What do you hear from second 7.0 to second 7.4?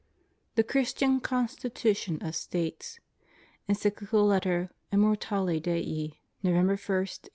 1886.